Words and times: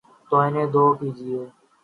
تو 0.29 0.35
انہیں 0.45 0.67
دور 0.73 0.91
کیجیے۔ 0.99 1.41